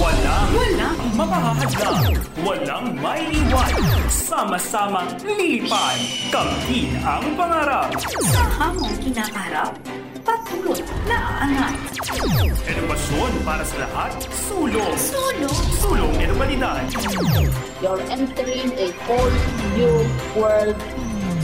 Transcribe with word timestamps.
Walang, 0.00 0.48
walang 0.56 0.98
makahahadlang, 1.12 2.16
walang 2.40 2.86
maiiwan. 3.04 3.68
Sama-samang 4.08 5.12
lilipad, 5.20 6.00
kamtin 6.32 6.96
ang 7.04 7.36
pangarap. 7.36 7.92
Sa 8.32 8.42
hamong 8.48 8.96
kinakarap, 9.04 9.76
patuloy 10.24 10.80
na 11.04 11.44
aangat. 11.44 11.76
Edukasyon 12.64 13.32
para 13.44 13.60
sa 13.60 13.76
lahat, 13.84 14.16
sulong. 14.48 14.96
Sulong. 14.96 15.60
Sulong 15.84 16.14
edukalidad. 16.16 16.80
You're 17.84 18.00
entering 18.08 18.72
a 18.80 18.88
whole 19.04 19.36
new 19.76 20.08
world, 20.32 20.80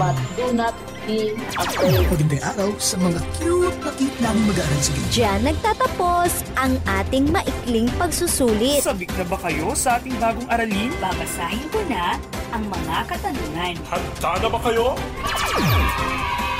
but 0.00 0.16
do 0.32 0.48
not 0.56 0.72
be 1.06 1.32
afraid. 1.54 2.04
Magandang 2.10 2.42
araw 2.42 2.70
sa 2.82 2.98
mga 2.98 3.20
cute 3.38 3.78
na 3.80 3.90
cute 3.94 4.18
namin 4.18 4.42
mag-aaral 4.50 4.80
sa 4.82 4.90
gilid. 4.92 5.10
Diyan 5.14 5.40
nagtatapos 5.46 6.30
ang 6.58 6.72
ating 6.84 7.30
maikling 7.30 7.88
pagsusulit. 7.96 8.82
Sabik 8.82 9.14
na 9.14 9.24
ba 9.24 9.38
kayo 9.38 9.72
sa 9.78 10.02
ating 10.02 10.18
bagong 10.18 10.48
aralin? 10.50 10.90
Babasahin 10.98 11.66
ko 11.70 11.78
na 11.86 12.18
ang 12.50 12.64
mga 12.66 12.96
katanungan. 13.06 13.74
Handa 13.86 14.32
na 14.42 14.48
ba 14.50 14.58
kayo? 14.66 14.86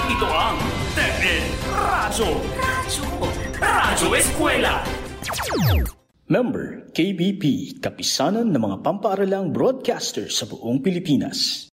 Ito 0.07 0.29
ang 0.30 0.59
Tepid 0.95 1.45
Radyo. 1.74 2.30
Radyo. 2.55 3.05
Radyo 3.59 4.09
Eskwela. 4.15 4.87
Member 6.27 6.91
KBP, 6.91 7.77
kapisanan 7.79 8.51
ng 8.51 8.63
mga 8.63 8.77
pampaaralang 8.83 9.55
broadcaster 9.55 10.27
sa 10.27 10.47
buong 10.47 10.83
Pilipinas. 10.83 11.71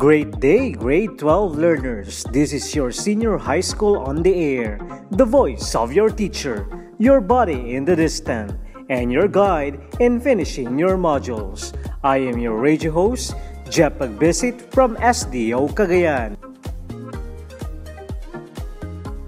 Great 0.00 0.40
day, 0.40 0.72
grade 0.72 1.18
12 1.18 1.58
learners. 1.58 2.24
This 2.32 2.54
is 2.54 2.74
your 2.74 2.90
senior 2.90 3.36
high 3.36 3.60
school 3.60 3.98
on 3.98 4.22
the 4.22 4.32
air. 4.32 4.80
The 5.10 5.26
voice 5.26 5.74
of 5.74 5.92
your 5.92 6.08
teacher, 6.08 6.64
your 6.96 7.20
body 7.20 7.76
in 7.76 7.84
the 7.84 7.94
distance, 7.94 8.56
and 8.88 9.12
your 9.12 9.28
guide 9.28 9.76
in 10.00 10.18
finishing 10.18 10.78
your 10.78 10.96
modules. 10.96 11.76
I 12.02 12.16
am 12.16 12.38
your 12.38 12.56
radio 12.56 12.90
host, 12.92 13.36
Jep 13.68 13.98
Pagbisit 13.98 14.72
from 14.72 14.96
SDO 15.04 15.68
Cagayan. 15.76 16.40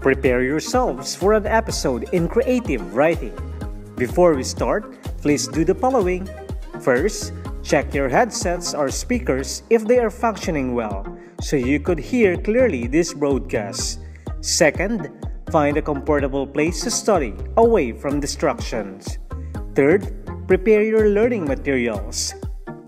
Prepare 0.00 0.40
yourselves 0.40 1.14
for 1.14 1.34
an 1.34 1.44
episode 1.44 2.08
in 2.16 2.32
creative 2.32 2.80
writing. 2.96 3.36
Before 3.96 4.32
we 4.32 4.42
start, 4.42 4.88
please 5.20 5.46
do 5.48 5.66
the 5.66 5.74
following. 5.74 6.24
First, 6.80 7.34
check 7.62 7.94
your 7.94 8.08
headsets 8.08 8.74
or 8.74 8.90
speakers 8.90 9.62
if 9.70 9.86
they 9.86 9.98
are 9.98 10.10
functioning 10.10 10.74
well 10.74 11.06
so 11.40 11.56
you 11.56 11.80
could 11.80 11.98
hear 11.98 12.36
clearly 12.36 12.86
this 12.86 13.14
broadcast. 13.14 14.00
Second, 14.40 15.10
find 15.50 15.76
a 15.76 15.82
comfortable 15.82 16.46
place 16.46 16.82
to 16.82 16.90
study 16.90 17.34
away 17.56 17.92
from 17.92 18.20
distractions. 18.20 19.18
Third, 19.74 20.10
prepare 20.46 20.82
your 20.82 21.10
learning 21.10 21.44
materials. 21.44 22.34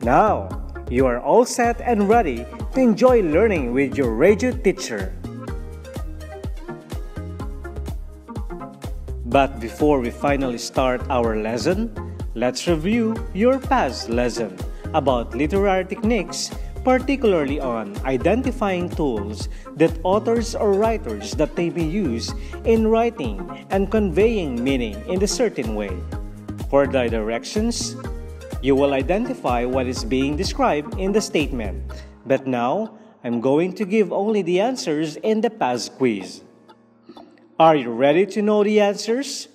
Now, 0.02 0.48
you 0.90 1.06
are 1.06 1.20
all 1.20 1.44
set 1.44 1.80
and 1.80 2.08
ready 2.08 2.44
to 2.72 2.80
enjoy 2.80 3.22
learning 3.22 3.72
with 3.72 3.96
your 3.96 4.14
radio 4.14 4.52
teacher. 4.52 5.14
But 9.26 9.58
before 9.58 9.98
we 9.98 10.10
finally 10.10 10.58
start 10.58 11.02
our 11.10 11.36
lesson, 11.36 11.90
let's 12.34 12.66
review 12.66 13.14
your 13.32 13.58
past 13.58 14.08
lesson 14.10 14.58
about 14.92 15.34
literary 15.34 15.84
techniques, 15.84 16.50
particularly 16.82 17.60
on 17.60 17.96
identifying 18.04 18.90
tools 18.90 19.48
that 19.76 19.94
authors 20.02 20.54
or 20.54 20.74
writers 20.74 21.32
that 21.32 21.54
they 21.56 21.70
may 21.70 21.86
use 21.86 22.34
in 22.64 22.86
writing 22.86 23.38
and 23.70 23.90
conveying 23.90 24.62
meaning 24.62 24.98
in 25.08 25.22
a 25.22 25.28
certain 25.28 25.74
way. 25.74 25.94
For 26.70 26.86
the 26.86 27.08
directions, 27.08 27.96
you 28.62 28.74
will 28.74 28.94
identify 28.94 29.64
what 29.64 29.86
is 29.86 30.04
being 30.04 30.36
described 30.36 30.98
in 30.98 31.12
the 31.12 31.20
statement. 31.20 31.82
But 32.26 32.46
now, 32.46 32.98
I'm 33.22 33.40
going 33.40 33.74
to 33.74 33.84
give 33.84 34.12
only 34.12 34.42
the 34.42 34.60
answers 34.60 35.16
in 35.16 35.40
the 35.40 35.50
past 35.50 35.96
quiz. 35.96 36.42
Are 37.58 37.76
you 37.76 37.90
ready 37.90 38.26
to 38.26 38.42
know 38.42 38.64
the 38.64 38.80
answers? 38.80 39.48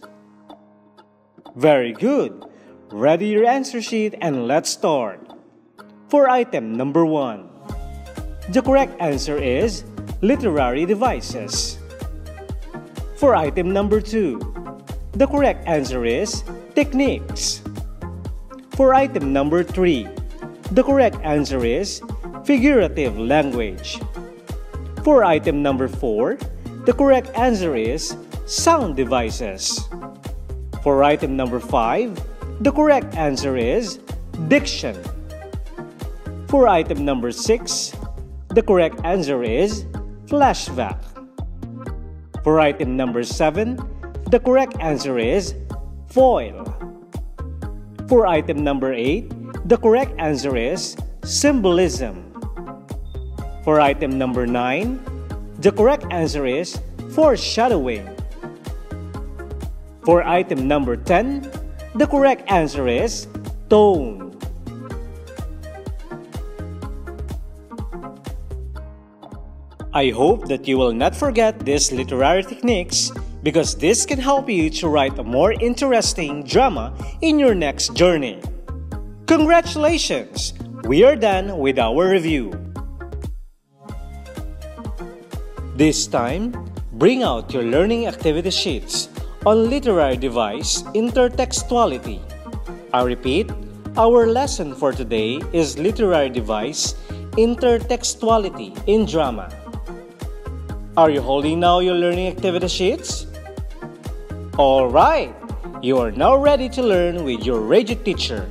Very 1.55 1.91
good. 1.91 2.48
Ready 2.91 3.27
your 3.27 3.45
answer 3.45 3.83
sheet 3.83 4.15
and 4.19 4.47
let's 4.47 4.67
start. 4.67 5.21
For 6.09 6.27
item 6.27 6.73
number 6.73 7.05
one, 7.05 7.45
the 8.49 8.63
correct 8.63 8.97
answer 8.99 9.37
is 9.37 9.83
literary 10.21 10.87
devices. 10.87 11.77
For 13.17 13.35
item 13.35 13.69
number 13.73 14.01
two, 14.01 14.41
the 15.13 15.27
correct 15.27 15.67
answer 15.67 16.03
is 16.03 16.41
techniques. 16.73 17.61
For 18.73 18.95
item 18.95 19.33
number 19.33 19.61
three, 19.61 20.09
the 20.71 20.81
correct 20.81 21.17
answer 21.21 21.63
is 21.63 22.01
figurative 22.43 23.19
language. 23.19 24.01
For 25.03 25.23
item 25.23 25.61
number 25.61 25.87
four, 25.87 26.39
the 26.89 26.93
correct 26.93 27.29
answer 27.37 27.75
is 27.75 28.17
sound 28.47 28.95
devices. 28.95 29.77
For 30.81 31.03
item 31.03 31.37
number 31.37 31.59
five, 31.59 32.17
the 32.59 32.71
correct 32.71 33.15
answer 33.15 33.55
is 33.55 33.99
diction. 34.47 34.95
For 36.47 36.67
item 36.67 37.05
number 37.05 37.31
six, 37.31 37.95
the 38.49 38.61
correct 38.61 38.99
answer 39.03 39.43
is 39.43 39.85
flashback. 40.25 40.99
For 42.43 42.59
item 42.59 42.97
number 42.97 43.23
seven, 43.23 43.79
the 44.29 44.39
correct 44.39 44.75
answer 44.79 45.17
is 45.17 45.55
foil. 46.09 46.65
For 48.07 48.27
item 48.27 48.63
number 48.63 48.93
eight, 48.93 49.31
the 49.67 49.77
correct 49.77 50.13
answer 50.19 50.57
is 50.57 50.97
symbolism. 51.23 52.25
For 53.63 53.79
item 53.79 54.17
number 54.17 54.47
nine, 54.47 54.99
the 55.59 55.71
correct 55.71 56.05
answer 56.11 56.45
is 56.45 56.79
foreshadowing. 57.13 58.07
For 60.03 60.23
item 60.23 60.67
number 60.67 60.97
10, 60.97 61.58
the 61.95 62.07
correct 62.07 62.49
answer 62.49 62.87
is 62.87 63.27
tone. 63.69 64.29
I 69.91 70.09
hope 70.09 70.47
that 70.47 70.67
you 70.67 70.77
will 70.77 70.93
not 70.93 71.15
forget 71.15 71.59
these 71.65 71.91
literary 71.91 72.43
techniques 72.43 73.11
because 73.41 73.75
this 73.75 74.05
can 74.05 74.19
help 74.19 74.47
you 74.49 74.69
to 74.69 74.87
write 74.87 75.17
a 75.17 75.23
more 75.23 75.53
interesting 75.53 76.43
drama 76.43 76.93
in 77.21 77.39
your 77.39 77.55
next 77.55 77.95
journey. 77.95 78.39
Congratulations! 79.25 80.53
We 80.83 81.03
are 81.03 81.15
done 81.15 81.57
with 81.57 81.79
our 81.79 82.07
review. 82.07 82.53
This 85.75 86.07
time, 86.07 86.53
bring 86.93 87.23
out 87.23 87.53
your 87.53 87.63
learning 87.63 88.05
activity 88.05 88.51
sheets 88.51 89.09
on 89.45 89.69
literary 89.69 90.17
device 90.17 90.83
intertextuality. 90.95 92.19
I 92.93 93.03
repeat, 93.03 93.51
our 93.97 94.27
lesson 94.27 94.75
for 94.75 94.91
today 94.91 95.41
is 95.53 95.77
literary 95.77 96.29
device 96.29 96.95
intertextuality 97.37 98.75
in 98.87 99.05
drama. 99.05 99.49
Are 100.97 101.09
you 101.09 101.21
holding 101.21 101.59
now 101.59 101.79
your 101.79 101.95
learning 101.95 102.27
activity 102.27 102.67
sheets? 102.67 103.27
All 104.57 104.89
right, 104.89 105.33
you 105.81 105.97
are 105.97 106.11
now 106.11 106.35
ready 106.35 106.67
to 106.69 106.83
learn 106.83 107.23
with 107.23 107.45
your 107.45 107.61
radio 107.61 107.95
teacher. 107.95 108.49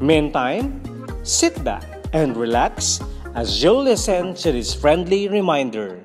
Meantime, 0.00 0.82
sit 1.22 1.62
back 1.62 1.84
and 2.12 2.36
relax 2.36 3.00
as 3.34 3.62
you 3.62 3.72
listen 3.72 4.34
to 4.34 4.50
this 4.50 4.74
friendly 4.74 5.28
reminder. 5.28 6.00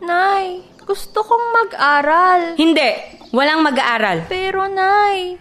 Nay, 0.00 0.62
gusto 0.88 1.20
kong 1.20 1.46
mag-aral. 1.52 2.56
Hindi! 2.56 3.20
Walang 3.36 3.60
mag-aaral. 3.60 4.24
Pero, 4.32 4.64
Nay... 4.72 5.36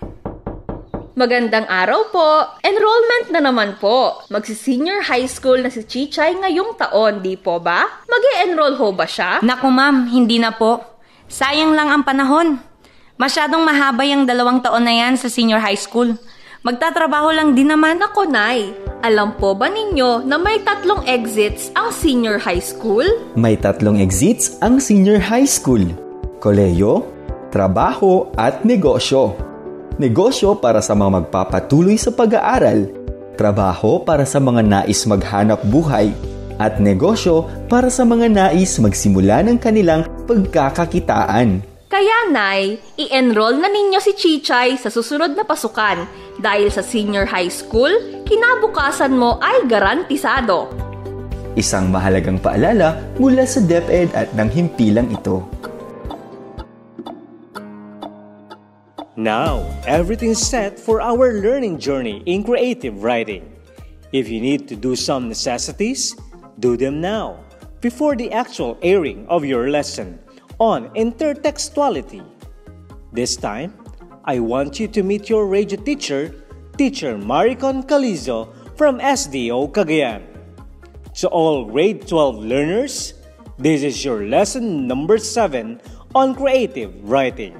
Magandang 1.18 1.66
araw 1.66 2.14
po. 2.14 2.30
Enrollment 2.62 3.34
na 3.34 3.42
naman 3.42 3.74
po. 3.82 4.22
Magsi-senior 4.30 5.02
high 5.10 5.26
school 5.26 5.58
na 5.58 5.74
si 5.74 5.82
Chichay 5.82 6.38
ngayong 6.38 6.78
taon, 6.78 7.26
di 7.26 7.34
po 7.34 7.58
ba? 7.58 7.90
mag 8.06 8.24
enroll 8.46 8.78
ho 8.78 8.94
ba 8.94 9.10
siya? 9.10 9.42
Naku 9.42 9.66
ma'am, 9.66 10.14
hindi 10.14 10.38
na 10.38 10.54
po. 10.54 10.78
Sayang 11.26 11.74
lang 11.74 11.90
ang 11.90 12.06
panahon. 12.06 12.62
Masyadong 13.18 13.66
mahaba 13.66 14.06
yung 14.06 14.30
dalawang 14.30 14.62
taon 14.62 14.86
na 14.86 14.94
yan 14.94 15.18
sa 15.18 15.26
senior 15.26 15.58
high 15.58 15.80
school. 15.80 16.14
Magtatrabaho 16.62 17.34
lang 17.34 17.58
din 17.58 17.74
naman. 17.74 17.98
Nako, 17.98 18.30
Nay. 18.30 18.78
Alam 19.06 19.38
po 19.38 19.54
ba 19.54 19.70
ninyo 19.70 20.26
na 20.26 20.42
may 20.42 20.58
tatlong 20.66 21.06
exits 21.06 21.70
ang 21.78 21.94
senior 21.94 22.42
high 22.42 22.62
school? 22.62 23.06
May 23.38 23.54
tatlong 23.54 24.02
exits 24.02 24.58
ang 24.66 24.82
senior 24.82 25.22
high 25.22 25.46
school. 25.46 25.86
koleyo, 26.38 27.06
trabaho 27.50 28.30
at 28.38 28.62
negosyo. 28.62 29.34
Negosyo 29.98 30.58
para 30.62 30.82
sa 30.86 30.94
mga 30.94 31.26
magpapatuloy 31.26 31.98
sa 31.98 32.14
pag-aaral, 32.14 32.90
trabaho 33.34 34.02
para 34.06 34.22
sa 34.26 34.38
mga 34.38 34.62
nais 34.62 35.02
maghanap 35.10 35.62
buhay, 35.66 36.14
at 36.62 36.78
negosyo 36.78 37.50
para 37.66 37.90
sa 37.90 38.06
mga 38.06 38.30
nais 38.30 38.78
magsimula 38.78 39.46
ng 39.46 39.58
kanilang 39.58 40.06
pagkakakitaan. 40.30 41.66
Kaya, 41.88 42.30
Nay, 42.30 42.78
i-enroll 43.00 43.58
na 43.58 43.72
ninyo 43.72 43.98
si 43.98 44.14
Chichay 44.14 44.78
sa 44.78 44.94
susunod 44.94 45.34
na 45.34 45.42
pasukan 45.42 46.27
dahil 46.42 46.70
sa 46.70 46.86
senior 46.86 47.26
high 47.26 47.50
school, 47.50 47.90
kinabukasan 48.26 49.14
mo 49.14 49.42
ay 49.42 49.66
garantisado. 49.66 50.70
Isang 51.58 51.90
mahalagang 51.90 52.38
paalala 52.38 53.02
mula 53.18 53.50
sa 53.50 53.58
DepEd 53.64 54.14
at 54.14 54.30
ng 54.38 54.50
himpilang 54.54 55.10
ito. 55.10 55.42
Now, 59.18 59.66
everything's 59.90 60.38
set 60.38 60.78
for 60.78 61.02
our 61.02 61.42
learning 61.42 61.82
journey 61.82 62.22
in 62.30 62.46
creative 62.46 63.02
writing. 63.02 63.50
If 64.14 64.30
you 64.30 64.38
need 64.38 64.70
to 64.70 64.78
do 64.78 64.94
some 64.94 65.26
necessities, 65.26 66.14
do 66.62 66.78
them 66.78 67.02
now, 67.02 67.42
before 67.82 68.14
the 68.14 68.30
actual 68.30 68.78
airing 68.86 69.26
of 69.26 69.42
your 69.42 69.74
lesson 69.74 70.22
on 70.62 70.94
intertextuality. 70.94 72.22
This 73.10 73.34
time, 73.34 73.74
I 74.28 74.40
want 74.40 74.78
you 74.78 74.90
to 74.90 75.04
meet 75.04 75.30
your 75.30 75.48
radio 75.48 75.80
teacher, 75.80 76.36
Teacher 76.76 77.16
Maricon 77.16 77.88
Calizo 77.88 78.52
from 78.76 79.00
SDO 79.00 79.72
Cagayan. 79.72 80.22
To 81.24 81.30
all 81.30 81.64
grade 81.64 82.06
12 82.06 82.44
learners, 82.44 83.14
this 83.58 83.84
is 83.84 84.04
your 84.04 84.28
lesson 84.28 84.86
number 84.86 85.18
7 85.18 85.80
on 86.14 86.36
creative 86.36 86.92
writing. 87.08 87.56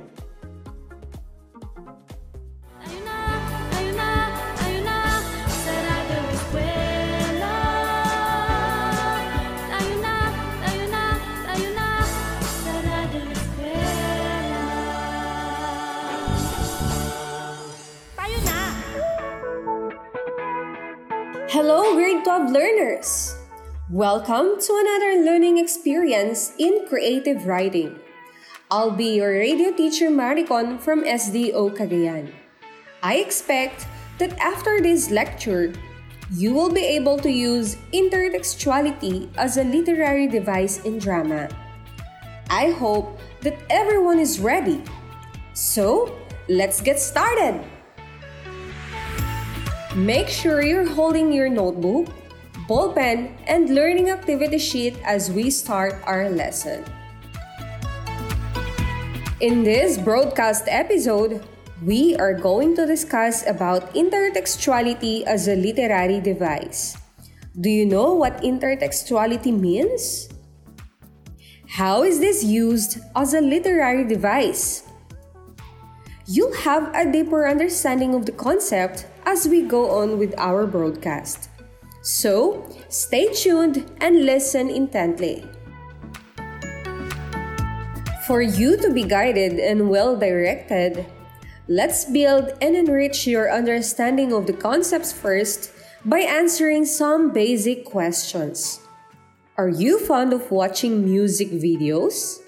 Hello, 21.88 21.96
grade 21.96 22.24
12 22.26 22.52
learners! 22.52 23.38
Welcome 23.90 24.60
to 24.60 24.72
another 24.76 25.24
learning 25.24 25.58
experience 25.58 26.52
in 26.60 26.86
creative 26.86 27.46
writing. 27.46 27.98
I'll 28.70 28.92
be 28.92 29.16
your 29.16 29.32
radio 29.32 29.72
teacher 29.72 30.10
Maricon 30.12 30.82
from 30.82 31.06
SDO 31.06 31.78
Cagayan. 31.78 32.34
I 33.02 33.24
expect 33.24 33.88
that 34.18 34.38
after 34.38 34.82
this 34.82 35.12
lecture, 35.12 35.72
you 36.36 36.52
will 36.54 36.74
be 36.74 36.84
able 36.84 37.20
to 37.20 37.32
use 37.32 37.78
intertextuality 37.94 39.32
as 39.38 39.56
a 39.56 39.64
literary 39.64 40.28
device 40.28 40.84
in 40.84 41.00
drama. 41.00 41.48
I 42.50 42.72
hope 42.72 43.18
that 43.48 43.56
everyone 43.70 44.20
is 44.20 44.42
ready. 44.42 44.84
So, 45.54 46.12
let's 46.50 46.82
get 46.82 47.00
started! 47.00 47.64
Make 49.98 50.30
sure 50.30 50.62
you're 50.62 50.86
holding 50.86 51.34
your 51.34 51.50
notebook, 51.50 52.14
ball 52.68 52.94
pen, 52.94 53.34
and 53.48 53.74
learning 53.74 54.12
activity 54.12 54.60
sheet 54.60 54.94
as 55.02 55.32
we 55.32 55.50
start 55.50 55.98
our 56.06 56.30
lesson. 56.30 56.86
In 59.42 59.64
this 59.64 59.98
broadcast 59.98 60.66
episode, 60.68 61.42
we 61.82 62.16
are 62.16 62.36
going 62.36 62.76
to 62.76 62.86
discuss 62.86 63.42
about 63.48 63.92
intertextuality 63.96 65.24
as 65.24 65.48
a 65.48 65.56
literary 65.56 66.22
device. 66.22 66.96
Do 67.60 67.68
you 67.68 67.88
know 67.88 68.14
what 68.14 68.38
intertextuality 68.44 69.50
means? 69.50 70.30
How 71.66 72.04
is 72.04 72.20
this 72.20 72.44
used 72.44 73.00
as 73.16 73.34
a 73.34 73.42
literary 73.42 74.06
device? 74.06 74.84
You'll 76.28 76.54
have 76.62 76.94
a 76.94 77.12
deeper 77.12 77.48
understanding 77.48 78.14
of 78.14 78.28
the 78.28 78.34
concept 78.34 79.08
as 79.28 79.46
we 79.46 79.62
go 79.62 79.92
on 79.92 80.18
with 80.18 80.34
our 80.40 80.66
broadcast. 80.66 81.50
So, 82.02 82.64
stay 82.88 83.28
tuned 83.34 83.84
and 84.00 84.24
listen 84.24 84.70
intently. 84.70 85.44
For 88.26 88.42
you 88.42 88.78
to 88.78 88.94
be 88.94 89.04
guided 89.04 89.60
and 89.60 89.90
well 89.90 90.16
directed, 90.16 91.06
let's 91.68 92.06
build 92.06 92.56
and 92.62 92.74
enrich 92.74 93.28
your 93.28 93.52
understanding 93.52 94.32
of 94.32 94.48
the 94.48 94.54
concepts 94.56 95.12
first 95.12 95.74
by 96.06 96.20
answering 96.20 96.86
some 96.86 97.34
basic 97.34 97.84
questions. 97.84 98.80
Are 99.58 99.68
you 99.68 100.00
fond 100.00 100.32
of 100.32 100.52
watching 100.52 101.04
music 101.04 101.52
videos? 101.52 102.40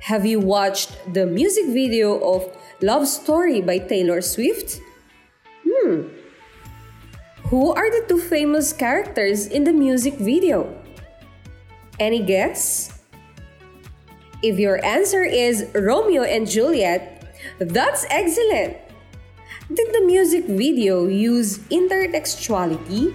Have 0.00 0.26
you 0.26 0.40
watched 0.40 0.90
the 1.14 1.26
music 1.26 1.66
video 1.66 2.18
of 2.18 2.50
Love 2.82 3.06
Story 3.06 3.60
by 3.60 3.78
Taylor 3.78 4.20
Swift? 4.22 4.80
Hmm. 5.90 6.06
Who 7.50 7.74
are 7.74 7.90
the 7.90 8.06
two 8.06 8.20
famous 8.22 8.72
characters 8.72 9.48
in 9.50 9.64
the 9.64 9.72
music 9.72 10.14
video? 10.22 10.70
Any 11.98 12.22
guess? 12.22 13.02
If 14.38 14.58
your 14.58 14.78
answer 14.86 15.24
is 15.24 15.66
Romeo 15.74 16.22
and 16.22 16.46
Juliet, 16.46 17.34
that's 17.58 18.06
excellent. 18.08 18.78
Did 19.66 19.90
the 19.90 20.06
music 20.06 20.46
video 20.46 21.10
use 21.10 21.58
intertextuality? 21.74 23.10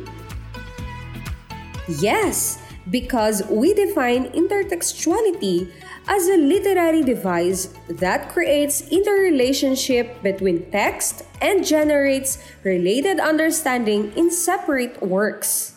Yes, 2.04 2.60
because 2.92 3.42
we 3.48 3.74
define 3.74 4.28
intertextuality 4.36 5.72
as 6.08 6.28
a 6.28 6.38
literary 6.38 7.04
device 7.04 7.74
that 7.90 8.30
creates 8.30 8.88
interrelationship 8.90 10.22
between 10.22 10.70
text 10.72 11.24
and 11.42 11.66
generates 11.66 12.38
related 12.64 13.20
understanding 13.20 14.14
in 14.16 14.30
separate 14.30 15.02
works. 15.02 15.74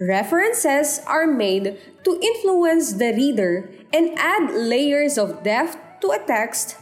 References 0.00 1.00
are 1.06 1.26
made 1.26 1.78
to 2.04 2.20
influence 2.22 2.94
the 2.94 3.12
reader 3.12 3.70
and 3.92 4.16
add 4.18 4.52
layers 4.52 5.18
of 5.18 5.42
depth 5.42 5.76
to 6.00 6.10
a 6.10 6.22
text 6.24 6.76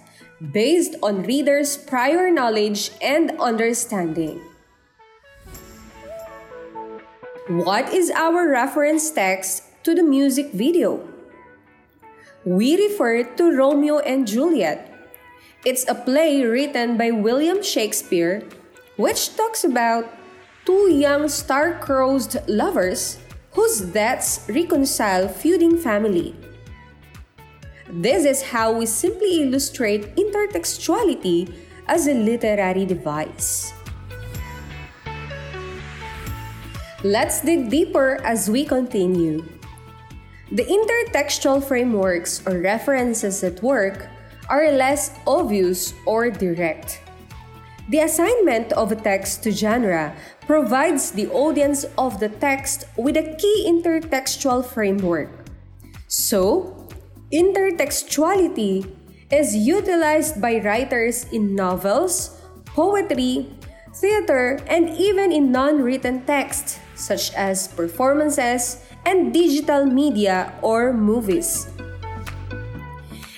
based 0.53 0.95
on 1.03 1.23
reader's 1.23 1.77
prior 1.79 2.31
knowledge 2.31 2.91
and 3.01 3.33
understanding. 3.41 4.41
What 7.49 7.95
is 7.95 8.11
our 8.11 8.51
reference 8.51 9.09
text 9.11 9.63
to 9.85 9.95
the 9.95 10.03
music 10.03 10.53
video? 10.53 11.16
We 12.47 12.79
refer 12.79 13.25
to 13.25 13.59
Romeo 13.59 13.99
and 13.99 14.23
Juliet. 14.23 14.87
It's 15.65 15.83
a 15.91 15.99
play 15.99 16.47
written 16.47 16.97
by 16.97 17.11
William 17.11 17.61
Shakespeare, 17.61 18.47
which 18.95 19.35
talks 19.35 19.65
about 19.65 20.07
two 20.65 20.95
young 20.95 21.29
star-crossed 21.29 22.37
lovers 22.47 23.19
whose 23.51 23.81
deaths 23.81 24.47
reconcile 24.49 25.27
feuding 25.27 25.77
family. 25.77 26.37
This 27.91 28.25
is 28.25 28.43
how 28.43 28.71
we 28.79 28.87
simply 28.87 29.43
illustrate 29.43 30.15
intertextuality 30.15 31.53
as 31.89 32.07
a 32.07 32.15
literary 32.15 32.87
device. 32.87 33.73
Let's 37.03 37.43
dig 37.43 37.71
deeper 37.71 38.23
as 38.23 38.49
we 38.49 38.65
continue. 38.65 39.56
The 40.53 40.63
intertextual 40.63 41.65
frameworks 41.65 42.41
or 42.47 42.61
references 42.61 43.43
at 43.43 43.63
work 43.63 44.07
are 44.49 44.71
less 44.71 45.11
obvious 45.27 45.93
or 46.07 46.31
direct. 46.31 47.01
The 47.89 48.07
assignment 48.07 48.73
of 48.75 48.93
a 48.93 48.97
text 48.97 49.43
to 49.43 49.51
genre 49.51 50.15
provides 50.47 51.11
the 51.11 51.27
audience 51.31 51.85
of 51.99 52.21
the 52.21 52.29
text 52.29 52.87
with 52.97 53.17
a 53.17 53.35
key 53.39 53.67
intertextual 53.67 54.65
framework. 54.65 55.31
So, 56.07 56.87
intertextuality 57.33 58.87
is 59.31 59.55
utilized 59.55 60.41
by 60.41 60.63
writers 60.63 61.27
in 61.33 61.57
novels, 61.57 62.41
poetry, 62.67 63.51
theater, 63.95 64.63
and 64.69 64.91
even 64.91 65.33
in 65.33 65.51
non 65.51 65.83
written 65.83 66.23
texts, 66.25 66.79
such 66.95 67.35
as 67.35 67.67
performances 67.67 68.86
and 69.07 69.33
digital 69.33 69.87
media 69.87 70.53
or 70.61 70.93
movies. 70.93 71.71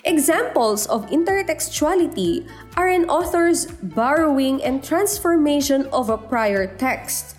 Examples 0.09 0.89
of 0.89 1.05
intertextuality 1.13 2.49
are 2.81 2.89
an 2.89 3.05
author's 3.13 3.67
borrowing 3.93 4.65
and 4.65 4.83
transformation 4.83 5.85
of 5.93 6.09
a 6.09 6.17
prior 6.17 6.67
text, 6.67 7.37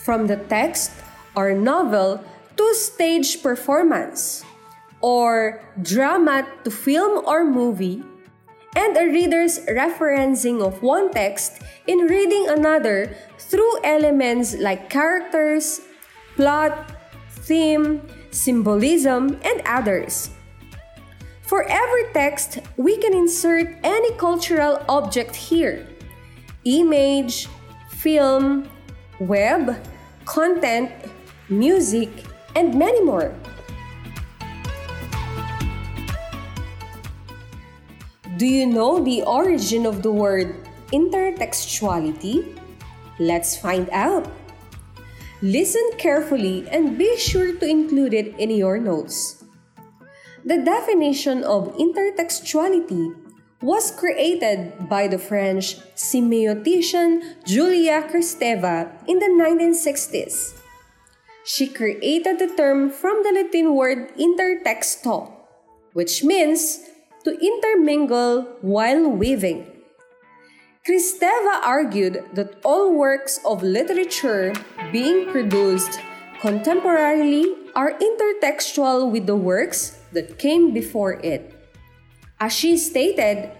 from 0.00 0.26
the 0.26 0.40
text 0.48 0.90
or 1.36 1.52
novel 1.52 2.24
to 2.56 2.74
stage 2.74 3.42
performance, 3.42 4.42
or 5.04 5.60
drama 5.82 6.48
to 6.64 6.70
film 6.70 7.20
or 7.28 7.44
movie, 7.44 8.02
and 8.74 8.96
a 8.96 9.04
reader's 9.04 9.60
referencing 9.68 10.64
of 10.64 10.82
one 10.82 11.12
text 11.12 11.60
in 11.86 12.08
reading 12.08 12.48
another 12.48 13.12
through 13.36 13.84
elements 13.84 14.56
like 14.56 14.88
characters, 14.88 15.82
plot, 16.36 16.95
theme, 17.46 18.02
symbolism, 18.30 19.38
and 19.42 19.62
others. 19.64 20.30
For 21.42 21.62
every 21.62 22.10
text, 22.12 22.58
we 22.76 22.98
can 22.98 23.14
insert 23.14 23.78
any 23.84 24.12
cultural 24.18 24.82
object 24.88 25.34
here 25.34 25.86
image, 26.64 27.46
film, 28.02 28.68
web, 29.20 29.78
content, 30.24 30.90
music, 31.48 32.10
and 32.56 32.74
many 32.74 33.00
more. 33.04 33.32
Do 38.36 38.44
you 38.44 38.66
know 38.66 38.98
the 38.98 39.22
origin 39.22 39.86
of 39.86 40.02
the 40.02 40.10
word 40.10 40.66
intertextuality? 40.92 42.58
Let's 43.18 43.56
find 43.56 43.88
out. 43.90 44.26
Listen 45.42 45.84
carefully 45.98 46.64
and 46.72 46.96
be 46.96 47.16
sure 47.18 47.52
to 47.52 47.66
include 47.68 48.14
it 48.14 48.32
in 48.40 48.48
your 48.50 48.78
notes. 48.78 49.44
The 50.46 50.64
definition 50.64 51.44
of 51.44 51.76
intertextuality 51.76 53.12
was 53.60 53.90
created 53.90 54.88
by 54.88 55.08
the 55.08 55.18
French 55.18 55.76
semiotician 55.92 57.44
Julia 57.44 58.08
Kristeva 58.08 58.88
in 59.06 59.18
the 59.18 59.28
1960s. 59.28 60.56
She 61.44 61.68
created 61.68 62.38
the 62.38 62.48
term 62.56 62.88
from 62.88 63.22
the 63.22 63.32
Latin 63.32 63.74
word 63.74 64.16
intertexto, 64.16 65.30
which 65.92 66.24
means 66.24 66.80
to 67.24 67.36
intermingle 67.36 68.56
while 68.62 69.10
weaving. 69.10 69.66
Kristeva 70.86 71.66
argued 71.66 72.22
that 72.34 72.54
all 72.64 72.94
works 72.94 73.40
of 73.44 73.62
literature 73.62 74.54
being 74.92 75.30
produced 75.30 76.00
contemporarily 76.40 77.44
are 77.74 77.98
intertextual 77.98 79.10
with 79.10 79.26
the 79.26 79.36
works 79.36 79.98
that 80.12 80.38
came 80.38 80.72
before 80.72 81.14
it. 81.24 81.52
As 82.38 82.52
she 82.52 82.76
stated, 82.76 83.50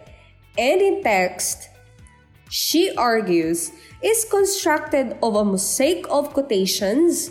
any 0.58 1.02
text, 1.02 1.68
she 2.50 2.94
argues, 2.96 3.72
is 4.02 4.24
constructed 4.24 5.16
of 5.22 5.34
a 5.34 5.44
mosaic 5.44 6.06
of 6.10 6.32
quotations. 6.32 7.30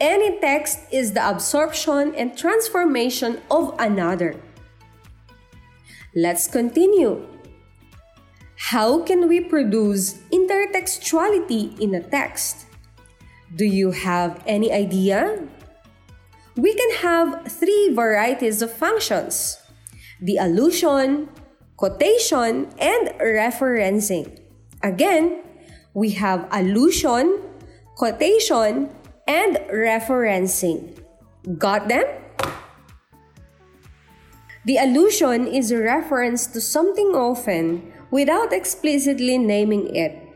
Any 0.00 0.38
text 0.40 0.80
is 0.92 1.12
the 1.12 1.28
absorption 1.28 2.14
and 2.14 2.38
transformation 2.38 3.42
of 3.50 3.74
another. 3.78 4.40
Let's 6.14 6.46
continue. 6.46 7.26
How 8.56 9.02
can 9.02 9.28
we 9.28 9.40
produce 9.40 10.18
intertextuality 10.32 11.78
in 11.80 11.94
a 11.94 12.02
text? 12.02 12.67
Do 13.56 13.64
you 13.64 13.90
have 13.90 14.42
any 14.46 14.72
idea? 14.72 15.48
we 16.58 16.74
can 16.74 16.90
have 17.06 17.46
three 17.46 17.94
varieties 17.94 18.60
of 18.60 18.74
functions 18.74 19.62
the 20.20 20.36
allusion, 20.36 21.30
quotation, 21.76 22.66
and 22.82 23.14
referencing. 23.22 24.26
Again, 24.82 25.44
we 25.94 26.10
have 26.18 26.48
allusion, 26.50 27.38
quotation, 27.94 28.90
and 29.28 29.56
referencing. 29.70 30.98
Got 31.56 31.86
them? 31.86 32.02
The 34.66 34.78
allusion 34.78 35.46
is 35.46 35.70
a 35.70 35.78
reference 35.78 36.48
to 36.48 36.60
something 36.60 37.14
often 37.14 37.92
without 38.10 38.52
explicitly 38.52 39.38
naming 39.38 39.94
it. 39.94 40.27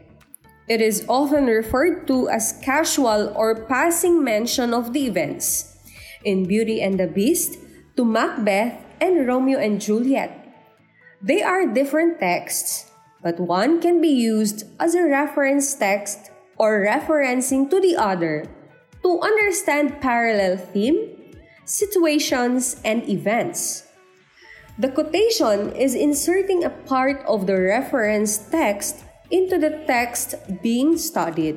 It 0.73 0.81
is 0.81 1.05
often 1.05 1.53
referred 1.53 2.09
to 2.09 2.33
as 2.33 2.57
casual 2.65 3.29
or 3.37 3.69
passing 3.69 4.25
mention 4.25 4.73
of 4.73 4.97
the 4.97 5.05
events 5.05 5.77
in 6.25 6.49
Beauty 6.49 6.81
and 6.81 6.97
the 6.97 7.13
Beast 7.13 7.61
to 8.01 8.09
Macbeth 8.09 8.81
and 8.97 9.29
Romeo 9.29 9.61
and 9.61 9.77
Juliet. 9.77 10.33
They 11.21 11.43
are 11.43 11.69
different 11.69 12.21
texts, 12.21 12.89
but 13.21 13.37
one 13.37 13.85
can 13.85 14.01
be 14.01 14.17
used 14.17 14.65
as 14.81 14.95
a 14.95 15.05
reference 15.05 15.77
text 15.77 16.33
or 16.57 16.81
referencing 16.81 17.69
to 17.69 17.77
the 17.77 18.01
other 18.01 18.49
to 19.05 19.21
understand 19.21 20.01
parallel 20.01 20.57
theme, 20.57 21.37
situations, 21.69 22.81
and 22.81 23.05
events. 23.13 23.85
The 24.79 24.89
quotation 24.89 25.77
is 25.77 25.93
inserting 25.93 26.65
a 26.65 26.73
part 26.89 27.21
of 27.29 27.45
the 27.45 27.61
reference 27.61 28.39
text 28.39 29.05
into 29.33 29.59
the 29.59 29.83
text 29.89 30.37
being 30.63 30.99
studied. 30.99 31.57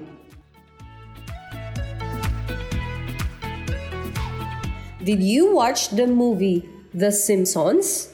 Did 5.03 5.21
you 5.21 5.53
watch 5.53 5.89
the 5.89 6.07
movie 6.07 6.65
The 6.95 7.11
Simpsons? 7.11 8.09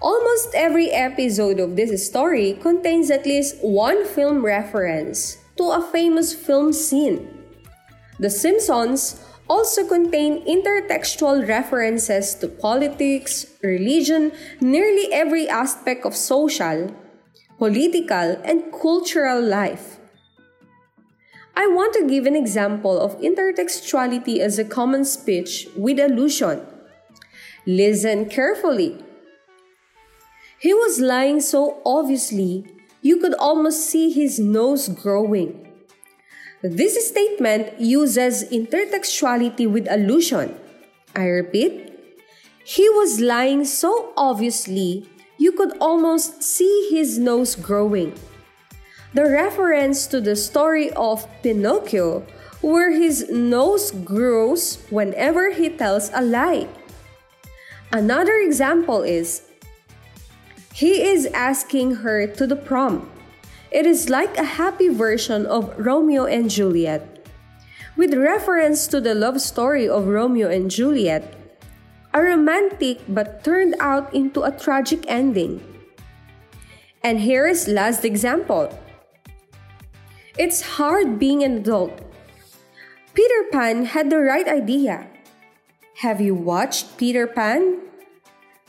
Almost 0.00 0.54
every 0.54 0.92
episode 0.92 1.58
of 1.58 1.74
this 1.74 2.06
story 2.06 2.52
contains 2.60 3.10
at 3.10 3.24
least 3.24 3.56
one 3.64 4.04
film 4.04 4.44
reference 4.44 5.38
to 5.56 5.72
a 5.72 5.80
famous 5.80 6.34
film 6.34 6.72
scene. 6.72 7.26
The 8.20 8.30
Simpsons 8.30 9.24
also 9.48 9.88
contain 9.88 10.44
intertextual 10.44 11.48
references 11.48 12.34
to 12.36 12.48
politics, 12.48 13.46
religion, 13.62 14.32
nearly 14.60 15.12
every 15.12 15.48
aspect 15.48 16.04
of 16.04 16.14
social, 16.14 16.94
political, 17.58 18.40
and 18.44 18.72
cultural 18.72 19.40
life. 19.40 19.98
I 21.56 21.66
want 21.68 21.94
to 21.94 22.06
give 22.06 22.26
an 22.26 22.36
example 22.36 23.00
of 23.00 23.18
intertextuality 23.20 24.38
as 24.40 24.58
a 24.58 24.64
common 24.64 25.04
speech 25.06 25.66
with 25.74 25.98
allusion. 25.98 26.60
Listen 27.66 28.28
carefully. 28.28 29.02
He 30.58 30.74
was 30.74 31.00
lying 31.00 31.40
so 31.40 31.80
obviously 31.86 32.66
you 33.00 33.18
could 33.18 33.34
almost 33.34 33.88
see 33.88 34.12
his 34.12 34.38
nose 34.38 34.88
growing. 34.88 35.66
This 36.62 37.08
statement 37.08 37.80
uses 37.80 38.44
intertextuality 38.50 39.70
with 39.70 39.86
allusion. 39.90 40.54
I 41.14 41.24
repeat, 41.26 41.92
he 42.64 42.88
was 42.90 43.20
lying 43.20 43.64
so 43.64 44.12
obviously 44.16 45.08
you 45.38 45.52
could 45.52 45.76
almost 45.78 46.42
see 46.42 46.88
his 46.90 47.18
nose 47.18 47.54
growing 47.54 48.12
the 49.16 49.24
reference 49.24 50.06
to 50.06 50.20
the 50.20 50.36
story 50.36 50.90
of 50.92 51.26
Pinocchio, 51.42 52.20
where 52.60 52.92
his 52.92 53.30
nose 53.30 53.90
grows 54.04 54.76
whenever 54.90 55.52
he 55.52 55.70
tells 55.70 56.10
a 56.12 56.20
lie. 56.20 56.68
Another 57.92 58.36
example 58.36 59.00
is 59.02 59.48
he 60.74 61.00
is 61.00 61.24
asking 61.32 62.04
her 62.04 62.26
to 62.26 62.46
the 62.46 62.60
prom. 62.60 63.08
It 63.70 63.86
is 63.86 64.10
like 64.10 64.36
a 64.36 64.60
happy 64.60 64.88
version 64.88 65.46
of 65.46 65.72
Romeo 65.78 66.26
and 66.26 66.50
Juliet. 66.50 67.24
With 67.96 68.12
reference 68.12 68.86
to 68.88 69.00
the 69.00 69.14
love 69.14 69.40
story 69.40 69.88
of 69.88 70.08
Romeo 70.08 70.50
and 70.50 70.70
Juliet, 70.70 71.32
a 72.16 72.22
romantic 72.22 73.04
but 73.12 73.44
turned 73.44 73.76
out 73.78 74.08
into 74.14 74.40
a 74.40 74.50
tragic 74.50 75.04
ending. 75.06 75.60
And 77.04 77.20
here 77.20 77.46
is 77.46 77.68
last 77.68 78.06
example. 78.06 78.72
It's 80.38 80.80
hard 80.80 81.18
being 81.18 81.44
an 81.44 81.58
adult. 81.58 81.92
Peter 83.12 83.44
Pan 83.52 83.84
had 83.84 84.08
the 84.08 84.20
right 84.20 84.48
idea. 84.48 85.06
Have 86.00 86.22
you 86.22 86.34
watched 86.34 86.96
Peter 86.96 87.26
Pan? 87.26 87.84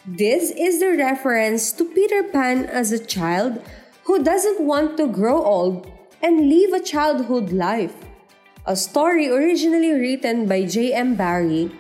This 0.06 0.52
is 0.52 0.82
the 0.82 0.92
reference 1.00 1.72
to 1.80 1.88
Peter 1.88 2.24
Pan 2.24 2.66
as 2.66 2.92
a 2.92 3.00
child 3.00 3.64
who 4.04 4.24
doesn't 4.24 4.60
want 4.60 4.98
to 4.98 5.08
grow 5.08 5.40
old 5.40 5.88
and 6.22 6.50
live 6.52 6.74
a 6.74 6.84
childhood 6.84 7.54
life. 7.54 7.96
A 8.66 8.76
story 8.76 9.32
originally 9.32 9.96
written 9.96 10.48
by 10.48 10.66
J.M. 10.66 11.16
Barrie 11.16 11.72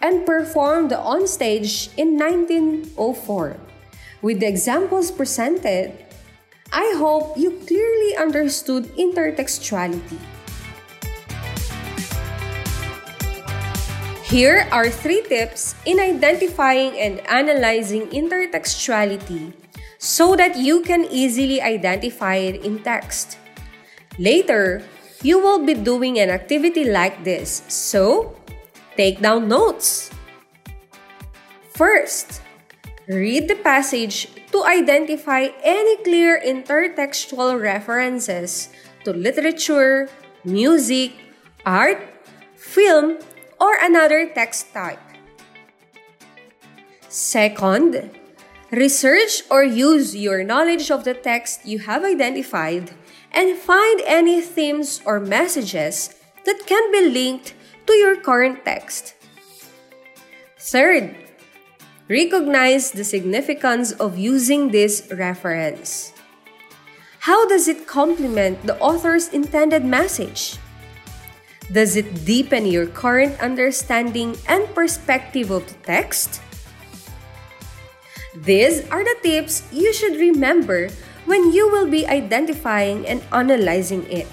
and 0.00 0.26
performed 0.26 0.92
on 0.92 1.26
stage 1.26 1.90
in 1.96 2.16
1904. 2.16 3.56
With 4.22 4.40
the 4.40 4.48
examples 4.48 5.10
presented, 5.10 5.92
I 6.72 6.94
hope 6.96 7.36
you 7.36 7.58
clearly 7.66 8.16
understood 8.16 8.84
intertextuality. 8.96 10.18
Here 14.30 14.68
are 14.70 14.88
three 14.88 15.26
tips 15.26 15.74
in 15.84 15.98
identifying 15.98 16.94
and 16.94 17.18
analyzing 17.26 18.06
intertextuality 18.14 19.52
so 19.98 20.36
that 20.36 20.54
you 20.54 20.82
can 20.86 21.04
easily 21.10 21.60
identify 21.60 22.36
it 22.36 22.62
in 22.62 22.78
text. 22.78 23.38
Later, 24.18 24.86
you 25.22 25.42
will 25.42 25.66
be 25.66 25.74
doing 25.74 26.20
an 26.20 26.30
activity 26.30 26.86
like 26.86 27.24
this, 27.24 27.62
so 27.66 28.36
take 29.00 29.24
down 29.24 29.48
notes. 29.48 30.12
First, 31.72 32.44
read 33.08 33.48
the 33.48 33.56
passage 33.56 34.28
to 34.52 34.60
identify 34.68 35.48
any 35.64 35.96
clear 36.04 36.36
intertextual 36.36 37.56
references 37.56 38.68
to 39.08 39.16
literature, 39.16 40.12
music, 40.44 41.16
art, 41.64 42.04
film, 42.60 43.16
or 43.56 43.80
another 43.80 44.28
text 44.28 44.68
type. 44.76 45.00
Second, 47.08 48.12
research 48.68 49.48
or 49.48 49.64
use 49.64 50.12
your 50.12 50.44
knowledge 50.44 50.92
of 50.92 51.08
the 51.08 51.16
text 51.16 51.64
you 51.64 51.88
have 51.88 52.04
identified 52.04 52.92
and 53.32 53.56
find 53.56 54.04
any 54.04 54.44
themes 54.44 55.00
or 55.08 55.16
messages 55.18 56.20
that 56.44 56.68
can 56.68 56.92
be 56.92 57.08
linked 57.08 57.54
to 57.86 57.92
your 57.94 58.16
current 58.16 58.64
text. 58.64 59.14
Third, 60.58 61.16
recognize 62.08 62.92
the 62.92 63.04
significance 63.04 63.92
of 63.92 64.18
using 64.18 64.70
this 64.70 65.08
reference. 65.10 66.12
How 67.20 67.46
does 67.46 67.68
it 67.68 67.86
complement 67.86 68.66
the 68.66 68.78
author's 68.80 69.28
intended 69.28 69.84
message? 69.84 70.56
Does 71.70 71.94
it 71.94 72.24
deepen 72.24 72.66
your 72.66 72.86
current 72.86 73.38
understanding 73.38 74.36
and 74.48 74.66
perspective 74.74 75.50
of 75.50 75.68
the 75.68 75.78
text? 75.86 76.40
These 78.34 78.88
are 78.90 79.04
the 79.04 79.16
tips 79.22 79.62
you 79.70 79.92
should 79.92 80.16
remember 80.16 80.88
when 81.26 81.52
you 81.52 81.70
will 81.70 81.86
be 81.86 82.06
identifying 82.06 83.06
and 83.06 83.22
analyzing 83.30 84.02
it. 84.10 84.26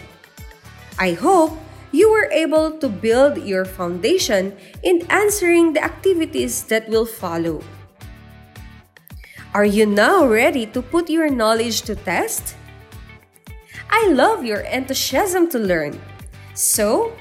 I 0.98 1.14
hope 1.14 1.60
you 1.92 2.12
were 2.12 2.30
able 2.32 2.72
to 2.80 2.90
build 2.90 3.38
your 3.44 3.66
foundation 3.66 4.56
in 4.84 5.06
answering 5.10 5.74
the 5.74 5.84
activities 5.84 6.64
that 6.64 6.88
will 6.90 7.06
follow. 7.06 7.64
Are 9.54 9.66
you 9.66 9.86
now 9.86 10.28
ready 10.28 10.66
to 10.68 10.82
put 10.82 11.10
your 11.10 11.30
knowledge 11.30 11.82
to 11.84 11.96
test? 11.96 12.56
I 13.90 14.12
love 14.12 14.44
your 14.44 14.62
enthusiasm 14.62 15.50
to 15.50 15.60
learn. 15.60 16.00
So, 16.54 17.14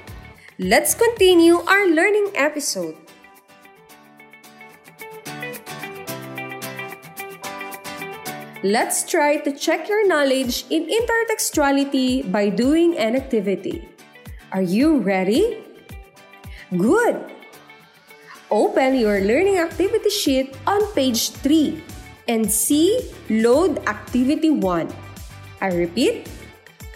let's 0.59 0.95
continue 0.95 1.63
our 1.65 1.87
learning 1.89 2.33
episode. 2.35 2.97
Let's 8.65 9.09
try 9.09 9.37
to 9.47 9.53
check 9.53 9.89
your 9.89 10.09
knowledge 10.09 10.65
in 10.71 10.91
intertextuality 10.91 12.33
by 12.33 12.49
doing 12.49 12.99
an 12.99 13.15
activity. 13.15 13.96
Are 14.57 14.65
you 14.65 15.05
ready? 15.05 15.61
Good! 16.73 17.21
Open 18.49 18.97
your 18.97 19.21
learning 19.21 19.61
activity 19.61 20.09
sheet 20.09 20.57
on 20.65 20.81
page 20.97 21.37
3 21.45 21.85
and 22.25 22.49
see 22.49 23.05
Load 23.29 23.85
Activity 23.85 24.49
1. 24.49 24.89
I 25.61 25.69
repeat, 25.77 26.33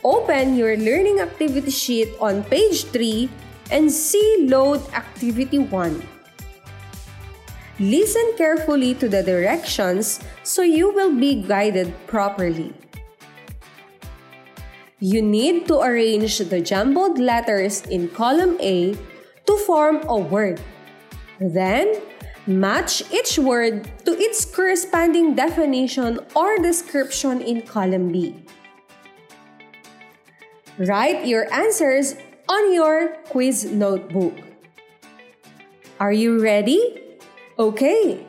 open 0.00 0.57
your 0.57 0.81
learning 0.81 1.21
activity 1.21 1.69
sheet 1.69 2.09
on 2.17 2.49
page 2.49 2.88
3 2.97 3.29
and 3.69 3.93
see 3.93 4.49
Load 4.49 4.81
Activity 4.97 5.61
1. 5.61 6.00
Listen 7.76 8.25
carefully 8.40 8.97
to 8.97 9.05
the 9.05 9.21
directions 9.21 10.25
so 10.49 10.64
you 10.64 10.97
will 10.97 11.12
be 11.12 11.45
guided 11.45 11.93
properly. 12.09 12.73
You 15.00 15.23
need 15.25 15.66
to 15.69 15.80
arrange 15.80 16.37
the 16.38 16.61
jumbled 16.61 17.19
letters 17.19 17.80
in 17.88 18.12
column 18.12 18.61
A 18.61 18.92
to 19.49 19.57
form 19.64 20.04
a 20.04 20.16
word. 20.21 20.61
Then, 21.40 22.04
match 22.47 23.00
each 23.09 23.38
word 23.38 23.88
to 24.04 24.12
its 24.12 24.45
corresponding 24.45 25.35
definition 25.35 26.21
or 26.37 26.59
description 26.59 27.40
in 27.40 27.62
column 27.62 28.12
B. 28.12 28.44
Write 30.77 31.25
your 31.25 31.48
answers 31.48 32.16
on 32.48 32.75
your 32.75 33.16
quiz 33.33 33.64
notebook. 33.72 34.37
Are 35.98 36.12
you 36.12 36.44
ready? 36.44 37.16
Okay, 37.59 38.20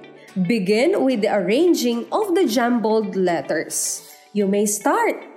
begin 0.47 1.03
with 1.03 1.19
the 1.19 1.35
arranging 1.35 2.07
of 2.15 2.35
the 2.35 2.47
jumbled 2.47 3.15
letters. 3.15 4.07
You 4.31 4.47
may 4.47 4.65
start. 4.65 5.30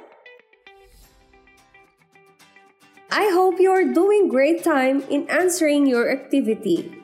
I 3.14 3.30
hope 3.30 3.60
you 3.60 3.70
are 3.70 3.84
doing 3.84 4.26
great 4.26 4.64
time 4.64 5.06
in 5.06 5.30
answering 5.30 5.86
your 5.86 6.10
activity. 6.10 6.98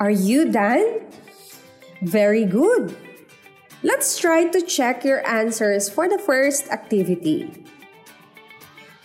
Are 0.00 0.10
you 0.10 0.50
done? 0.50 1.06
Very 2.02 2.44
good. 2.44 2.98
Let's 3.86 4.18
try 4.18 4.50
to 4.50 4.60
check 4.60 5.04
your 5.04 5.22
answers 5.22 5.86
for 5.86 6.08
the 6.10 6.18
first 6.18 6.74
activity. 6.74 7.54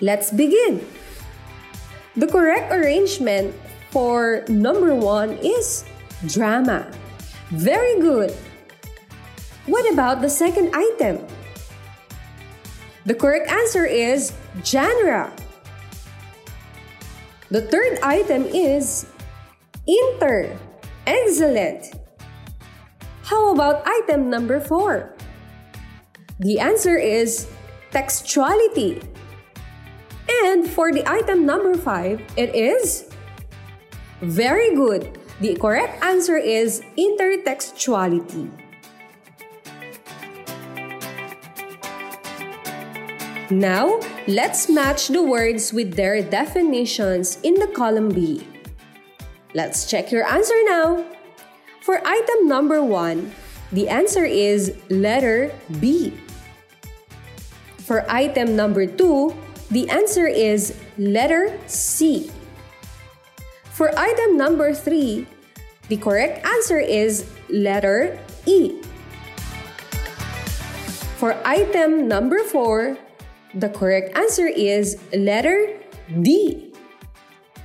Let's 0.02 0.34
begin. 0.34 0.82
The 2.17 2.34
correct 2.34 2.74
arrangement 2.74 3.54
for 3.93 4.41
number 4.50 4.95
one 4.95 5.38
is 5.38 5.86
Drama. 6.26 6.89
Very 7.54 8.02
good. 8.02 8.34
What 9.69 9.86
about 9.93 10.26
the 10.26 10.34
second 10.34 10.74
item? 10.74 11.21
The 13.06 13.13
correct 13.13 13.54
answer 13.54 13.86
is 13.86 14.34
genre. 14.65 15.30
The 17.51 17.62
third 17.62 17.99
item 18.01 18.45
is 18.45 19.05
inter. 19.86 20.58
Excellent. 21.05 21.93
How 23.21 23.53
about 23.53 23.86
item 23.86 24.29
number 24.29 24.60
four? 24.60 25.13
The 26.39 26.60
answer 26.60 26.97
is 26.97 27.47
textuality. 27.91 29.05
And 30.45 30.67
for 30.67 30.91
the 30.91 31.08
item 31.08 31.45
number 31.45 31.77
five, 31.77 32.21
it 32.36 32.53
is 32.55 33.10
very 34.21 34.75
good. 34.75 35.17
The 35.39 35.55
correct 35.55 36.03
answer 36.03 36.38
is 36.38 36.81
intertextuality. 36.97 38.49
Now, 43.51 44.01
let's 44.27 44.69
match 44.69 45.10
the 45.10 45.21
words 45.21 45.71
with 45.71 45.93
their 45.93 46.23
definitions 46.23 47.38
in 47.43 47.53
the 47.53 47.67
column 47.67 48.10
B. 48.10 48.41
Let's 49.53 49.86
check 49.86 50.12
your 50.12 50.25
answer 50.25 50.58
now. 50.65 51.05
For 51.81 52.01
item 52.01 52.49
number 52.49 52.81
1, 52.81 53.31
the 53.71 53.88
answer 53.88 54.25
is 54.25 54.73
letter 54.89 55.53
B. 55.79 56.17
For 57.86 58.01
item 58.10 58.55
number 58.55 58.88
2, 58.88 59.34
the 59.69 59.89
answer 59.93 60.25
is 60.25 60.73
letter 60.97 61.53
C. 61.67 62.31
For 63.77 63.93
item 63.93 64.38
number 64.38 64.73
3, 64.73 65.27
the 65.89 65.97
correct 65.97 66.43
answer 66.43 66.79
is 66.79 67.29
letter 67.49 68.17
E. 68.47 68.81
For 71.21 71.38
item 71.45 72.08
number 72.08 72.43
4, 72.43 73.05
the 73.56 73.70
correct 73.70 74.15
answer 74.18 74.48
is 74.48 75.00
letter 75.15 75.80
D. 76.22 76.74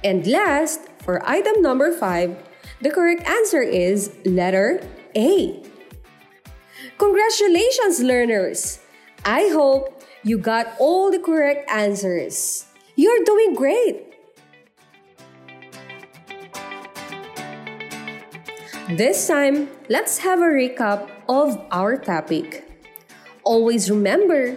And 0.05 0.27
last, 0.27 0.81
for 1.03 1.21
item 1.29 1.61
number 1.61 1.93
5, 1.93 2.37
the 2.81 2.91
correct 2.91 3.27
answer 3.29 3.61
is 3.61 4.15
letter 4.25 4.81
A. 5.17 5.63
Congratulations, 6.97 8.01
learners! 8.01 8.79
I 9.25 9.51
hope 9.53 10.03
you 10.23 10.39
got 10.39 10.73
all 10.79 11.11
the 11.11 11.19
correct 11.19 11.69
answers. 11.69 12.65
You're 12.95 13.25
doing 13.25 13.55
great! 13.55 14.07
This 18.97 19.27
time, 19.29 19.69
let's 19.89 20.19
have 20.19 20.41
a 20.41 20.51
recap 20.51 21.11
of 21.29 21.61
our 21.71 21.97
topic. 21.97 22.67
Always 23.45 23.91
remember, 23.91 24.57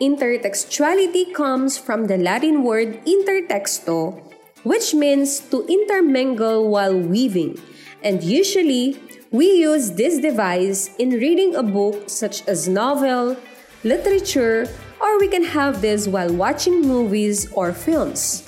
intertextuality 0.00 1.34
comes 1.34 1.76
from 1.76 2.06
the 2.06 2.16
Latin 2.16 2.64
word 2.64 3.04
intertexto, 3.04 4.16
which 4.64 4.94
means 4.94 5.40
to 5.52 5.66
intermingle 5.68 6.70
while 6.70 6.96
weaving, 6.96 7.60
and 8.02 8.24
usually 8.24 8.96
we 9.30 9.60
use 9.60 9.92
this 9.92 10.18
device 10.18 10.90
in 10.98 11.10
reading 11.10 11.54
a 11.54 11.62
book 11.62 12.08
such 12.08 12.40
as 12.48 12.66
novel, 12.66 13.36
literature, 13.84 14.66
or 15.00 15.20
we 15.20 15.28
can 15.28 15.44
have 15.44 15.82
this 15.82 16.08
while 16.08 16.32
watching 16.32 16.80
movies 16.80 17.52
or 17.52 17.72
films. 17.72 18.42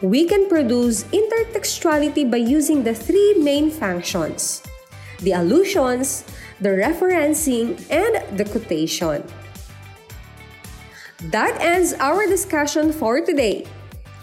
We 0.00 0.24
can 0.24 0.48
produce 0.48 1.04
intertextuality 1.12 2.30
by 2.30 2.38
using 2.38 2.82
the 2.82 2.94
three 2.94 3.34
main 3.38 3.70
functions 3.70 4.62
the 5.20 5.32
allusions, 5.32 6.24
the 6.60 6.70
referencing, 6.70 7.78
and 7.92 8.18
the 8.36 8.44
quotation. 8.44 9.22
That 11.30 11.60
ends 11.60 11.94
our 11.94 12.26
discussion 12.26 12.92
for 12.92 13.20
today. 13.20 13.66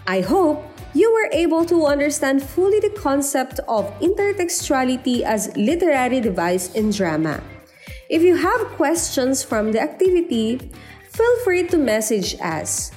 I 0.08 0.20
hope 0.20 0.66
you 0.94 1.14
were 1.14 1.30
able 1.32 1.64
to 1.66 1.86
understand 1.86 2.44
fully 2.44 2.80
the 2.80 2.90
concept 2.90 3.60
of 3.68 3.86
intertextuality 4.02 5.22
as 5.22 5.56
literary 5.56 6.20
device 6.20 6.74
in 6.74 6.90
drama. 6.92 7.42
If 8.10 8.24
you 8.24 8.36
have 8.36 8.74
questions 8.74 9.44
from 9.44 9.72
the 9.72 9.80
activity, 9.80 10.72
feel 11.14 11.40
free 11.44 11.68
to 11.68 11.78
message 11.78 12.36
us. 12.42 12.92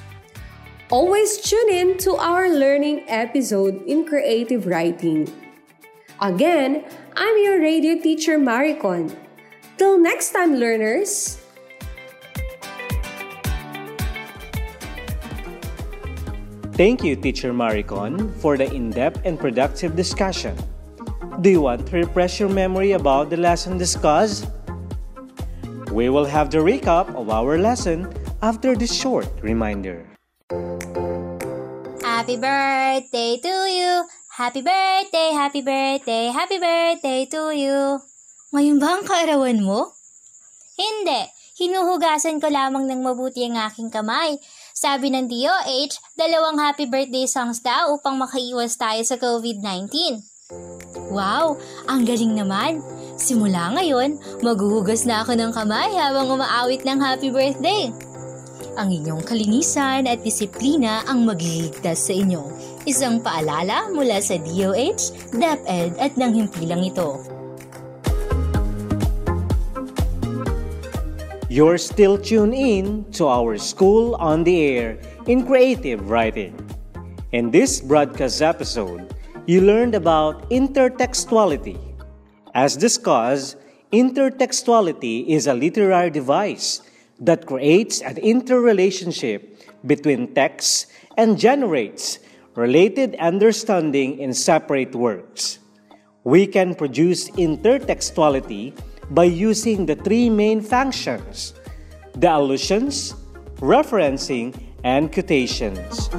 Always 0.91 1.39
tune 1.39 1.69
in 1.71 1.99
to 1.99 2.17
our 2.17 2.49
learning 2.49 3.05
episode 3.09 3.85
in 3.87 4.05
creative 4.05 4.67
writing. 4.67 5.29
Again, 6.21 6.85
I'm 7.15 7.37
your 7.45 7.61
radio 7.61 8.01
teacher 8.01 8.39
Maricon. 8.39 9.15
Till 9.77 9.99
next 9.99 10.33
time, 10.33 10.57
learners! 10.57 11.42
Thank 16.73 17.05
you, 17.05 17.17
Teacher 17.17 17.53
Maricon, 17.53 18.33
for 18.41 18.57
the 18.57 18.65
in-depth 18.65 19.21
and 19.29 19.37
productive 19.37 19.93
discussion. 19.93 20.57
Do 21.45 21.53
you 21.53 21.61
want 21.61 21.85
to 21.89 22.01
refresh 22.01 22.41
your 22.41 22.49
memory 22.49 22.93
about 22.97 23.29
the 23.29 23.37
lesson 23.37 23.77
discussed? 23.77 24.49
We 25.93 26.09
will 26.09 26.25
have 26.25 26.49
the 26.49 26.65
recap 26.65 27.13
of 27.13 27.29
our 27.29 27.61
lesson 27.61 28.09
after 28.41 28.73
this 28.73 28.89
short 28.89 29.29
reminder. 29.45 30.09
Happy 32.01 32.41
birthday 32.41 33.37
to 33.37 33.55
you! 33.69 34.09
Happy 34.33 34.65
birthday, 34.65 35.29
happy 35.37 35.61
birthday, 35.61 36.33
happy 36.33 36.57
birthday 36.57 37.29
to 37.29 37.53
you! 37.53 38.01
Ngayon 38.57 38.81
ba 38.81 38.97
ang 38.97 39.05
kaarawan 39.05 39.61
mo? 39.61 39.93
Hindi. 40.81 41.29
Hinuhugasan 41.53 42.41
ko 42.41 42.49
lamang 42.49 42.89
ng 42.89 43.05
mabuti 43.05 43.45
ang 43.45 43.61
aking 43.61 43.93
kamay. 43.93 44.41
Sabi 44.73 45.13
ng 45.13 45.29
DOH, 45.29 46.01
dalawang 46.17 46.57
happy 46.57 46.89
birthday 46.89 47.29
songs 47.29 47.61
daw 47.61 47.93
upang 47.93 48.17
makaiwas 48.17 48.81
tayo 48.81 49.05
sa 49.05 49.21
COVID-19. 49.21 49.93
Wow! 51.13 51.61
Ang 51.93 52.09
galing 52.09 52.33
naman! 52.33 52.81
Simula 53.21 53.77
ngayon, 53.77 54.17
maghuhugas 54.41 55.05
na 55.05 55.21
ako 55.21 55.37
ng 55.37 55.53
kamay 55.53 55.93
habang 55.93 56.33
umaawit 56.33 56.89
ng 56.89 56.99
happy 56.99 57.29
birthday. 57.29 57.93
Ang 58.81 58.89
inyong 58.97 59.21
kalinisan 59.29 60.09
at 60.09 60.25
disiplina 60.25 61.05
ang 61.05 61.29
magliligtas 61.29 62.09
sa 62.09 62.17
inyo. 62.17 62.41
Isang 62.89 63.21
paalala 63.21 63.93
mula 63.93 64.25
sa 64.25 64.41
DOH, 64.41 65.37
DepEd 65.37 66.01
at 66.01 66.17
ng 66.17 66.33
himpilang 66.33 66.81
ito. 66.81 67.21
You're 71.53 71.77
still 71.77 72.17
tuned 72.17 72.55
in 72.57 73.05
to 73.21 73.29
our 73.29 73.59
School 73.59 74.17
on 74.17 74.41
the 74.43 74.57
Air 74.73 74.97
in 75.29 75.45
Creative 75.45 76.01
Writing. 76.09 76.57
In 77.33 77.51
this 77.51 77.79
broadcast 77.79 78.41
episode, 78.41 79.13
you 79.45 79.61
learned 79.61 79.95
about 79.95 80.49
intertextuality. 80.49 81.77
As 82.55 82.75
discussed, 82.75 83.59
intertextuality 83.93 85.29
is 85.29 85.47
a 85.47 85.53
literary 85.53 86.09
device 86.09 86.81
that 87.21 87.45
creates 87.45 88.01
an 88.01 88.17
interrelationship 88.17 89.61
between 89.85 90.33
texts 90.33 90.87
and 91.19 91.37
generates 91.37 92.19
related 92.57 93.15
understanding 93.17 94.21
in 94.21 94.33
separate 94.33 94.97
works. 94.97 95.59
We 96.25 96.47
can 96.47 96.75
produce 96.75 97.29
intertextuality 97.37 98.73
by 99.13 99.25
using 99.25 99.85
the 99.85 99.95
three 99.95 100.31
main 100.31 100.63
functions 100.63 101.55
the 102.15 102.35
allusions, 102.35 103.15
referencing, 103.57 104.55
and 104.85 105.13
quotations. 105.13 106.11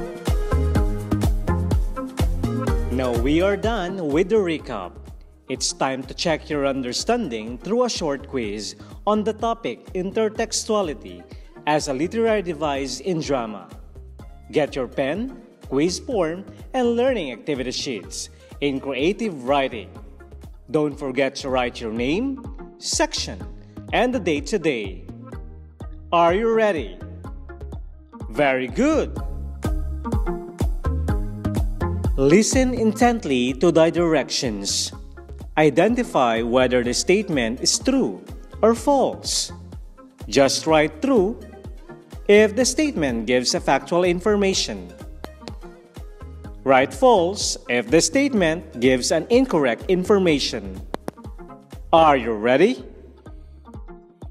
Now 2.91 3.17
we 3.21 3.41
are 3.41 3.57
done 3.57 4.07
with 4.07 4.29
the 4.29 4.37
recap. 4.37 4.93
It's 5.49 5.73
time 5.73 6.03
to 6.03 6.13
check 6.13 6.49
your 6.49 6.65
understanding 6.65 7.57
through 7.57 7.85
a 7.85 7.89
short 7.89 8.27
quiz 8.27 8.75
on 9.05 9.23
the 9.23 9.33
topic 9.33 9.91
intertextuality 9.93 11.23
as 11.67 11.87
a 11.87 11.93
literary 11.93 12.41
device 12.41 12.99
in 12.99 13.21
drama. 13.21 13.69
Get 14.51 14.75
your 14.75 14.87
pen, 14.87 15.41
quiz 15.67 15.99
form, 15.99 16.45
and 16.73 16.95
learning 16.95 17.31
activity 17.31 17.71
sheets 17.71 18.29
in 18.61 18.79
creative 18.79 19.45
writing. 19.45 19.89
Don't 20.71 20.97
forget 20.97 21.35
to 21.37 21.49
write 21.49 21.81
your 21.81 21.91
name, 21.91 22.52
section, 22.77 23.41
and 23.93 24.13
the 24.13 24.19
date 24.19 24.45
today. 24.45 25.05
Are 26.11 26.33
you 26.33 26.53
ready? 26.53 26.97
Very 28.29 28.67
good! 28.67 29.17
Listen 32.17 32.73
intently 32.73 33.53
to 33.53 33.71
the 33.71 33.89
directions. 33.89 34.93
Identify 35.57 36.41
whether 36.41 36.83
the 36.83 36.93
statement 36.93 37.61
is 37.61 37.79
true 37.79 38.23
or 38.61 38.75
false. 38.75 39.51
Just 40.29 40.67
write 40.67 41.01
true 41.01 41.39
if 42.27 42.55
the 42.55 42.65
statement 42.65 43.25
gives 43.25 43.55
a 43.55 43.59
factual 43.59 44.03
information. 44.03 44.93
Write 46.63 46.93
false 46.93 47.57
if 47.67 47.89
the 47.91 47.99
statement 47.99 48.79
gives 48.79 49.11
an 49.11 49.27
incorrect 49.29 49.83
information. 49.89 50.79
Are 51.93 52.17
you 52.17 52.33
ready? 52.33 52.81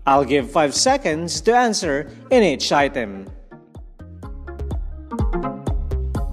I'll 0.04 0.26
give 0.26 0.50
5 0.50 0.74
seconds 0.74 1.40
to 1.46 1.54
answer 1.54 2.10
in 2.34 2.42
each 2.42 2.72
item. 2.72 3.30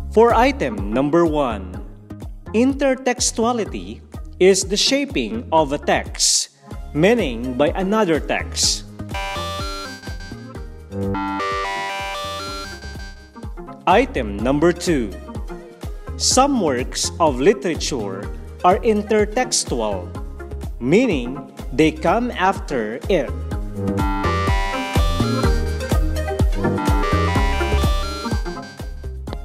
For 0.10 0.34
item 0.34 0.90
number 0.90 1.30
1, 1.30 1.86
intertextuality 2.58 4.02
is 4.40 4.66
the 4.66 4.76
shaping 4.76 5.46
of 5.54 5.72
a 5.72 5.78
text, 5.78 6.58
meaning 6.98 7.54
by 7.54 7.78
another 7.78 8.20
text. 8.20 8.90
Item 13.86 14.36
number 14.42 14.74
2. 14.74 15.14
Some 16.18 16.60
works 16.60 17.14
of 17.22 17.38
literature 17.38 18.26
are 18.66 18.82
intertextual, 18.82 20.10
meaning 20.80 21.52
they 21.74 21.92
come 21.92 22.32
after 22.32 23.00
it. 23.10 23.30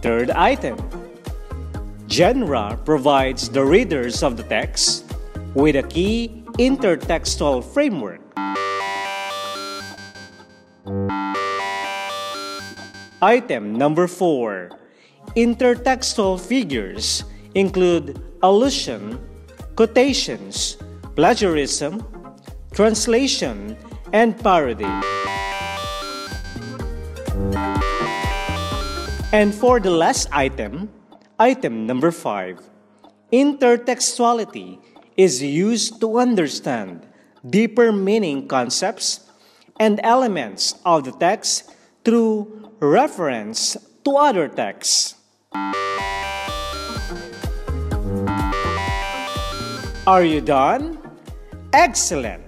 Third 0.03 0.31
item. 0.31 0.79
Genre 2.09 2.79
provides 2.85 3.49
the 3.49 3.65
readers 3.65 4.23
of 4.23 4.37
the 4.37 4.45
text 4.45 5.11
with 5.55 5.77
a 5.77 5.83
key 5.83 6.45
intertextual 6.59 7.65
framework. 7.65 8.21
Item 13.23 13.75
number 13.75 14.07
4. 14.07 14.71
Intertextual 15.35 16.39
figures 16.39 17.25
include 17.55 18.21
allusion, 18.43 19.19
quotations, 19.75 20.77
plagiarism, 21.15 22.03
translation, 22.73 23.77
and 24.13 24.39
parody. 24.39 24.91
And 29.33 29.55
for 29.55 29.81
the 29.81 29.91
last 29.91 30.29
item, 30.33 30.91
item 31.39 31.87
number 31.87 32.11
5, 32.11 32.59
intertextuality 33.33 34.79
is 35.17 35.43
used 35.43 36.01
to 36.01 36.19
understand 36.19 37.07
deeper 37.49 37.93
meaning 37.93 38.49
concepts 38.49 39.31
and 39.79 40.01
elements 40.03 40.75
of 40.85 41.05
the 41.05 41.13
text 41.13 41.71
through 42.05 42.71
reference 42.81 43.77
to 44.05 44.17
other 44.17 44.49
texts. 44.49 45.15
Are 50.07 50.23
you 50.23 50.41
done? 50.41 51.04
Excellent! 51.75 52.39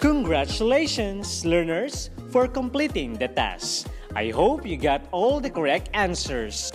Congratulations, 0.00 1.44
learners, 1.44 2.08
for 2.32 2.48
completing 2.48 3.20
the 3.20 3.28
task. 3.28 3.86
I 4.16 4.30
hope 4.30 4.64
you 4.64 4.78
got 4.78 5.04
all 5.12 5.40
the 5.40 5.50
correct 5.50 5.90
answers. 5.92 6.72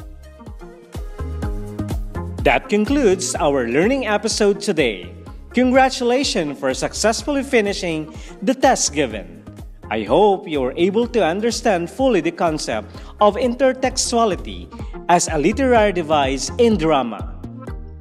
That 2.46 2.70
concludes 2.70 3.34
our 3.34 3.66
learning 3.66 4.06
episode 4.06 4.62
today. 4.62 5.10
Congratulations 5.58 6.60
for 6.60 6.72
successfully 6.76 7.42
finishing 7.42 8.14
the 8.44 8.54
test 8.54 8.94
given. 8.94 9.42
I 9.90 10.04
hope 10.04 10.48
you 10.48 10.62
were 10.62 10.78
able 10.78 11.08
to 11.18 11.26
understand 11.26 11.90
fully 11.90 12.22
the 12.22 12.30
concept 12.30 12.94
of 13.20 13.42
intertextuality 13.42 14.70
as 15.10 15.28
a 15.30 15.40
literary 15.40 15.94
device 15.94 16.52
in 16.60 16.78
drama. 16.78 17.39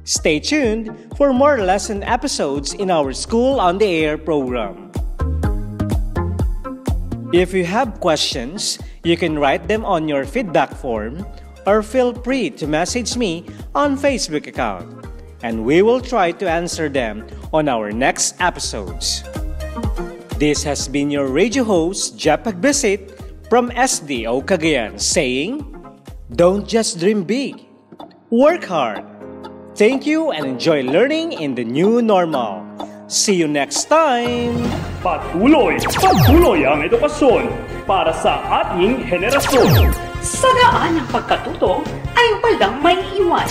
Stay 0.09 0.39
tuned 0.39 0.89
for 1.15 1.31
more 1.31 1.61
lesson 1.61 2.01
episodes 2.01 2.73
in 2.73 2.89
our 2.89 3.13
School 3.13 3.61
on 3.61 3.77
the 3.77 3.85
Air 3.85 4.17
program. 4.17 4.89
If 7.31 7.53
you 7.53 7.61
have 7.69 8.01
questions, 8.01 8.79
you 9.03 9.15
can 9.15 9.37
write 9.37 9.67
them 9.67 9.85
on 9.85 10.09
your 10.09 10.25
feedback 10.25 10.73
form 10.73 11.27
or 11.67 11.83
feel 11.83 12.17
free 12.25 12.49
to 12.57 12.65
message 12.65 13.17
me 13.17 13.45
on 13.75 13.93
Facebook 13.93 14.47
account 14.47 14.89
and 15.43 15.63
we 15.63 15.83
will 15.83 16.01
try 16.01 16.31
to 16.41 16.49
answer 16.49 16.89
them 16.89 17.21
on 17.53 17.69
our 17.69 17.91
next 17.91 18.33
episodes. 18.41 19.21
This 20.41 20.63
has 20.63 20.87
been 20.87 21.11
your 21.11 21.27
radio 21.27 21.63
host, 21.63 22.17
Jeff 22.17 22.49
Agbesit 22.49 23.13
from 23.47 23.69
SDO 23.77 24.41
Cagayan 24.41 24.99
saying, 24.99 25.61
Don't 26.33 26.67
just 26.67 26.97
dream 26.97 27.21
big, 27.21 27.61
work 28.31 28.63
hard. 28.63 29.08
Thank 29.79 30.03
you 30.05 30.35
and 30.35 30.59
enjoy 30.59 30.83
learning 30.83 31.31
in 31.39 31.55
the 31.55 31.63
new 31.63 32.01
normal. 32.01 32.67
See 33.07 33.39
you 33.39 33.47
next 33.47 33.87
time! 33.87 34.59
Patuloy, 34.99 35.79
patuloy 35.95 36.67
ang 36.67 36.83
edukasyon 36.83 37.47
para 37.87 38.11
sa 38.11 38.43
ating 38.59 38.99
henerasyon. 39.07 39.95
Sagaan 40.19 40.99
ang 40.99 41.07
pagkatuto 41.07 41.79
ay 42.11 42.27
walang 42.43 42.75
may 42.83 42.99
iwan. 43.23 43.47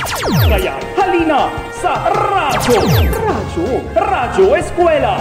Kaya 0.52 0.76
halina 1.00 1.48
sa 1.72 1.96
Radyo! 2.12 2.76
Radyo! 3.08 3.66
Radyo 3.96 4.46
Eskwela! 4.52 5.16